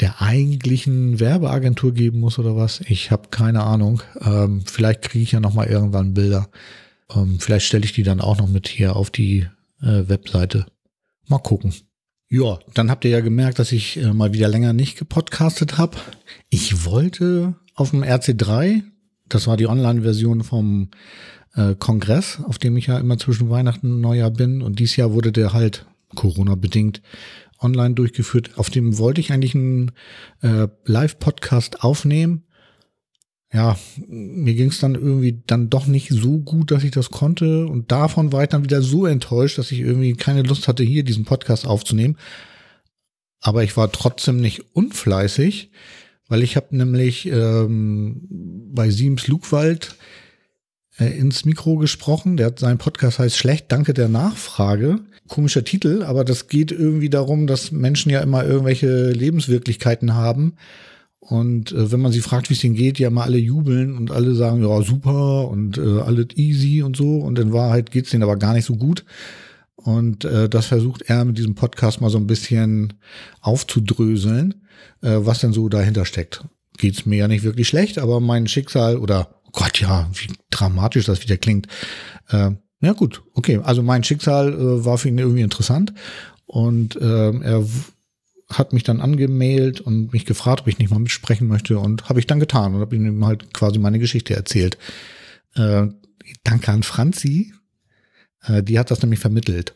[0.00, 2.80] der eigentlichen Werbeagentur geben muss oder was.
[2.80, 4.02] Ich habe keine Ahnung.
[4.20, 6.48] Ähm, vielleicht kriege ich ja noch mal irgendwann Bilder.
[7.14, 9.46] Ähm, vielleicht stelle ich die dann auch noch mit hier auf die
[9.80, 10.66] äh, Webseite.
[11.28, 11.74] Mal gucken.
[12.28, 15.98] Ja, dann habt ihr ja gemerkt, dass ich äh, mal wieder länger nicht gepodcastet habe.
[16.48, 18.82] Ich wollte auf dem RC3
[19.34, 20.90] das war die Online-Version vom
[21.54, 24.62] äh, Kongress, auf dem ich ja immer zwischen Weihnachten und Neujahr bin.
[24.62, 27.02] Und dieses Jahr wurde der halt Corona-bedingt
[27.60, 28.50] online durchgeführt.
[28.56, 29.92] Auf dem wollte ich eigentlich einen
[30.40, 32.44] äh, Live-Podcast aufnehmen.
[33.52, 37.66] Ja, mir ging es dann irgendwie dann doch nicht so gut, dass ich das konnte.
[37.66, 41.04] Und davon war ich dann wieder so enttäuscht, dass ich irgendwie keine Lust hatte, hier
[41.04, 42.16] diesen Podcast aufzunehmen.
[43.40, 45.70] Aber ich war trotzdem nicht unfleißig
[46.32, 48.22] weil ich habe nämlich ähm,
[48.72, 49.96] bei Siems Lugwald
[50.98, 52.38] äh, ins Mikro gesprochen.
[52.38, 55.00] Der hat sein Podcast heißt Schlecht, danke der Nachfrage.
[55.28, 60.54] Komischer Titel, aber das geht irgendwie darum, dass Menschen ja immer irgendwelche Lebenswirklichkeiten haben.
[61.20, 64.10] Und äh, wenn man sie fragt, wie es ihnen geht, ja immer alle jubeln und
[64.10, 67.18] alle sagen, ja, super und äh, alles easy und so.
[67.18, 69.04] Und in Wahrheit geht es denen aber gar nicht so gut.
[69.84, 72.94] Und äh, das versucht er mit diesem Podcast mal so ein bisschen
[73.40, 74.62] aufzudröseln
[75.02, 76.44] äh, was denn so dahinter steckt.
[76.78, 81.06] Geht's mir ja nicht wirklich schlecht, aber mein Schicksal oder oh Gott, ja, wie dramatisch
[81.06, 81.66] das wieder klingt.
[82.30, 83.60] Äh, ja gut, okay.
[83.62, 85.92] Also mein Schicksal äh, war für ihn irgendwie interessant
[86.46, 87.66] und äh, er
[88.48, 92.20] hat mich dann angemailt und mich gefragt, ob ich nicht mal mitsprechen möchte und habe
[92.20, 94.78] ich dann getan und habe ihm halt quasi meine Geschichte erzählt.
[95.54, 95.86] Äh,
[96.44, 97.54] danke an Franzi,
[98.42, 99.74] äh, die hat das nämlich vermittelt.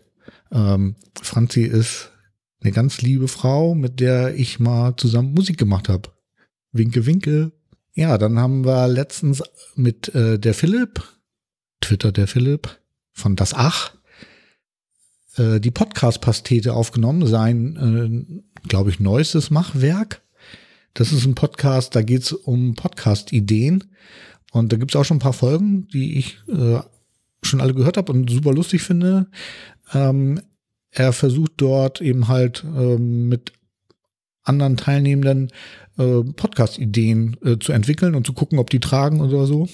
[0.52, 2.10] Ähm, Franzi ist
[2.60, 6.10] eine ganz liebe Frau, mit der ich mal zusammen Musik gemacht habe.
[6.72, 7.52] Winke, winke.
[7.94, 9.42] Ja, dann haben wir letztens
[9.74, 11.02] mit äh, der Philipp,
[11.80, 12.78] Twitter der Philipp,
[13.12, 13.94] von Das Ach,
[15.36, 20.22] äh, die Podcast-Pastete aufgenommen, sein, äh, glaube ich, neuestes Machwerk.
[20.92, 23.84] Das ist ein Podcast, da geht's um Podcast-Ideen.
[24.52, 26.80] Und da gibt's auch schon ein paar Folgen, die ich äh,
[27.46, 29.28] schon alle gehört habe und super lustig finde.
[29.92, 30.40] Ähm,
[30.90, 33.52] er versucht dort eben halt ähm, mit
[34.42, 35.50] anderen Teilnehmenden
[35.98, 39.68] äh, Podcast-Ideen äh, zu entwickeln und zu gucken, ob die tragen oder so.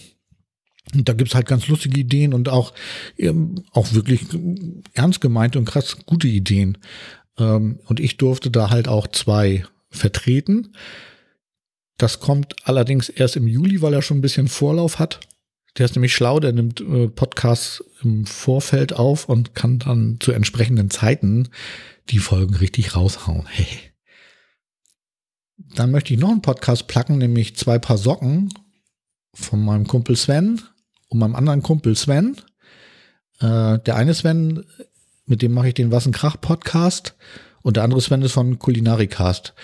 [0.94, 2.72] Und da gibt's halt ganz lustige Ideen und auch,
[3.16, 4.22] ähm, auch wirklich
[4.94, 6.78] ernst gemeinte und krass gute Ideen.
[7.38, 10.72] Ähm, und ich durfte da halt auch zwei vertreten.
[11.98, 15.20] Das kommt allerdings erst im Juli, weil er schon ein bisschen Vorlauf hat.
[15.78, 20.32] Der ist nämlich schlau, der nimmt äh, Podcasts im Vorfeld auf und kann dann zu
[20.32, 21.48] entsprechenden Zeiten
[22.10, 23.46] die Folgen richtig raushauen.
[23.46, 23.66] Hey.
[25.74, 28.52] Dann möchte ich noch einen Podcast placken, nämlich zwei Paar Socken
[29.32, 30.60] von meinem Kumpel Sven
[31.08, 32.36] und meinem anderen Kumpel Sven.
[33.38, 34.64] Äh, der eine Sven,
[35.24, 37.16] mit dem mache ich den Was Krach Podcast
[37.62, 39.54] und der andere Sven ist von Kulinarikast.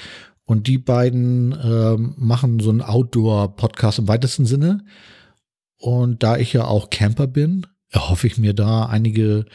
[0.44, 4.84] Und die beiden äh, machen so einen Outdoor-Podcast im weitesten Sinne.
[5.78, 9.46] Und da ich ja auch Camper bin, erhoffe ich mir da einige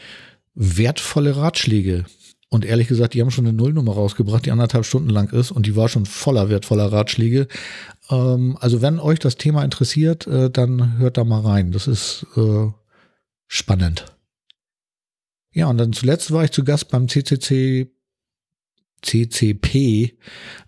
[0.54, 2.04] wertvolle Ratschläge.
[2.48, 5.66] Und ehrlich gesagt, die haben schon eine Nullnummer rausgebracht, die anderthalb Stunden lang ist und
[5.66, 7.48] die war schon voller wertvoller Ratschläge.
[8.10, 11.72] Ähm, also wenn euch das Thema interessiert, äh, dann hört da mal rein.
[11.72, 12.68] Das ist äh,
[13.48, 14.06] spannend.
[15.52, 17.90] Ja, und dann zuletzt war ich zu Gast beim CCC
[19.02, 20.16] CCP,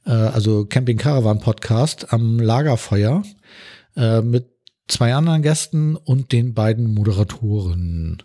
[0.04, 3.22] äh, also Camping Caravan Podcast am Lagerfeuer
[3.96, 4.55] äh, mit
[4.88, 8.22] zwei anderen Gästen und den beiden Moderatoren.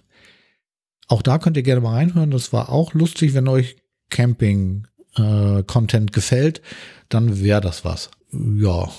[1.08, 2.32] Auch da könnt ihr gerne mal reinhören.
[2.32, 3.78] Das war auch lustig, wenn euch
[4.10, 6.62] Camping-Content äh, gefällt,
[7.10, 8.12] dann wäre das was.
[8.32, 8.90] Ja,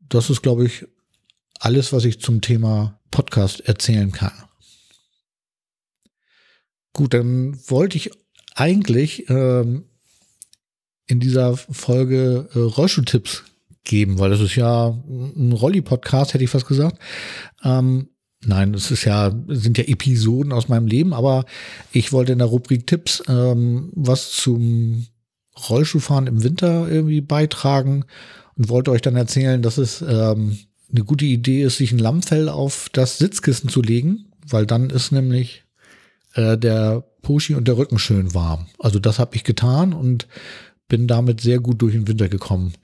[0.00, 0.86] das ist, glaube ich,
[1.58, 4.32] alles, was ich zum Thema Podcast erzählen kann.
[6.92, 8.10] Gut, dann wollte ich
[8.54, 9.84] eigentlich ähm,
[11.06, 13.44] in dieser Folge äh, Rollstuhltipps
[13.84, 16.98] geben, weil das ist ja ein Rolli-Podcast, hätte ich fast gesagt.
[17.64, 18.08] Ähm,
[18.44, 21.44] nein, es ist ja, sind ja Episoden aus meinem Leben, aber
[21.92, 25.06] ich wollte in der Rubrik Tipps ähm, was zum
[25.68, 28.04] Rollschuhfahren im Winter irgendwie beitragen
[28.56, 30.58] und wollte euch dann erzählen, dass es ähm,
[30.90, 35.12] eine gute Idee ist, sich ein Lammfell auf das Sitzkissen zu legen, weil dann ist
[35.12, 35.64] nämlich
[36.34, 38.66] äh, der Puschi und der Rücken schön warm.
[38.78, 40.26] Also das habe ich getan und
[40.88, 42.74] bin damit sehr gut durch den Winter gekommen.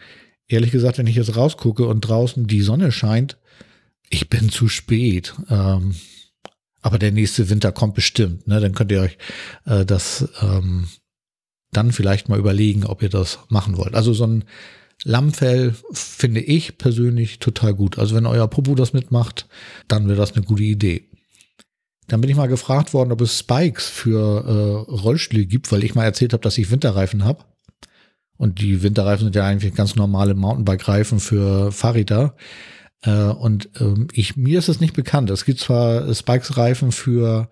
[0.48, 3.38] Ehrlich gesagt, wenn ich jetzt rausgucke und draußen die Sonne scheint,
[4.08, 5.34] ich bin zu spät.
[5.50, 5.94] Ähm,
[6.80, 8.46] aber der nächste Winter kommt bestimmt.
[8.46, 8.60] Ne?
[8.60, 9.18] Dann könnt ihr euch
[9.66, 10.88] äh, das ähm,
[11.72, 13.94] dann vielleicht mal überlegen, ob ihr das machen wollt.
[13.94, 14.44] Also so ein
[15.04, 17.98] Lammfell finde ich persönlich total gut.
[17.98, 19.46] Also wenn euer Popo das mitmacht,
[19.86, 21.08] dann wäre das eine gute Idee.
[22.08, 25.94] Dann bin ich mal gefragt worden, ob es Spikes für äh, Rollstühle gibt, weil ich
[25.94, 27.44] mal erzählt habe, dass ich Winterreifen habe.
[28.38, 32.36] Und die Winterreifen sind ja eigentlich ganz normale Mountainbike-Reifen für Fahrräder.
[33.02, 35.28] Äh, und ähm, ich, mir ist es nicht bekannt.
[35.28, 37.50] Es gibt zwar Spikes-Reifen für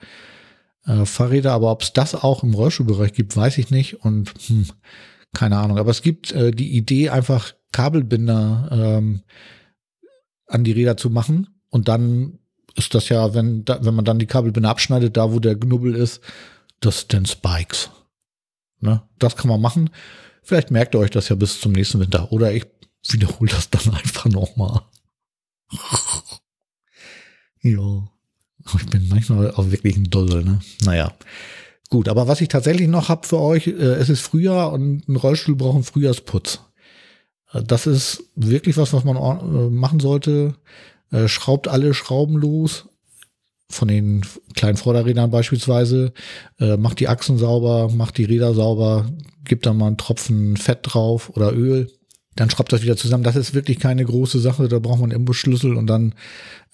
[0.87, 4.05] äh, Fahrräder, aber ob es das auch im Rollstuhlbereich gibt, weiß ich nicht.
[4.05, 4.66] Und hm,
[5.35, 5.79] keine Ahnung.
[5.79, 9.22] Aber es gibt äh, die Idee, einfach Kabelbinder ähm,
[10.46, 11.49] an die Räder zu machen.
[11.68, 12.38] Und dann
[12.77, 16.20] ist das ja, wenn, wenn man dann die Kabelbinder abschneidet, da wo der Knubbel ist,
[16.81, 17.90] das sind Spikes.
[18.81, 19.03] Ne?
[19.18, 19.90] Das kann man machen.
[20.46, 22.30] Vielleicht merkt ihr euch das ja bis zum nächsten Winter.
[22.30, 22.66] Oder ich
[23.09, 24.80] wiederhole das dann einfach nochmal.
[27.62, 28.09] ja.
[28.78, 30.61] Ich bin manchmal auch wirklich ein Doddel, ne?
[30.85, 31.12] Naja.
[31.88, 35.16] Gut, aber was ich tatsächlich noch habe für euch, äh, es ist Frühjahr und ein
[35.16, 36.61] Rollstuhl braucht einen Frühjahrsputz.
[37.52, 40.54] Äh, das ist wirklich was, was man äh, machen sollte.
[41.11, 42.88] Äh, schraubt alle Schrauben los,
[43.68, 44.24] von den
[44.55, 46.12] kleinen Vorderrädern beispielsweise,
[46.59, 49.07] äh, macht die Achsen sauber, macht die Räder sauber,
[49.44, 51.90] gibt da mal einen Tropfen Fett drauf oder Öl,
[52.37, 53.24] dann schraubt das wieder zusammen.
[53.24, 56.14] Das ist wirklich keine große Sache, da braucht man einen Imbusschlüssel und dann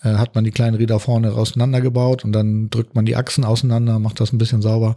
[0.02, 3.98] äh, hat man die kleinen Räder vorne auseinandergebaut und dann drückt man die Achsen auseinander,
[3.98, 4.96] macht das ein bisschen sauber.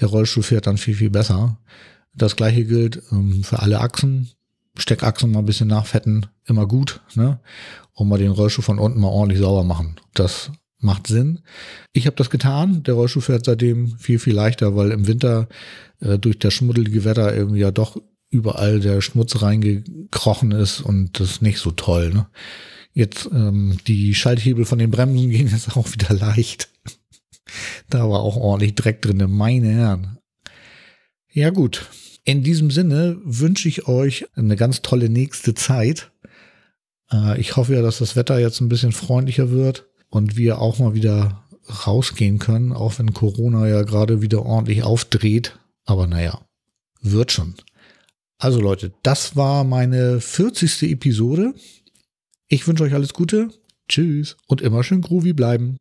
[0.00, 1.58] Der Rollstuhl fährt dann viel, viel besser.
[2.14, 4.30] Das gleiche gilt ähm, für alle Achsen.
[4.76, 7.40] Steckachsen mal ein bisschen nachfetten, immer gut, ne?
[7.94, 9.96] Und mal den Rollstuhl von unten mal ordentlich sauber machen.
[10.14, 11.40] Das macht Sinn.
[11.92, 12.82] Ich habe das getan.
[12.84, 15.48] Der Rollstuhl fährt seitdem viel, viel leichter, weil im Winter
[16.00, 21.30] äh, durch das schmuddelige Wetter irgendwie ja doch überall der Schmutz reingekrochen ist und das
[21.30, 22.10] ist nicht so toll.
[22.10, 22.26] Ne?
[22.92, 26.68] Jetzt ähm, die Schalthebel von den Bremsen gehen jetzt auch wieder leicht.
[27.88, 30.18] da war auch ordentlich Dreck drin, meine Herren.
[31.32, 31.86] Ja gut,
[32.24, 36.12] in diesem Sinne wünsche ich euch eine ganz tolle nächste Zeit.
[37.10, 40.78] Äh, ich hoffe ja, dass das Wetter jetzt ein bisschen freundlicher wird und wir auch
[40.78, 41.44] mal wieder
[41.86, 45.58] rausgehen können, auch wenn Corona ja gerade wieder ordentlich aufdreht.
[45.84, 46.40] Aber naja,
[47.00, 47.54] wird schon.
[48.38, 50.90] Also Leute, das war meine 40.
[50.90, 51.54] Episode.
[52.46, 53.48] Ich wünsche euch alles Gute.
[53.88, 55.78] Tschüss und immer schön groovy bleiben.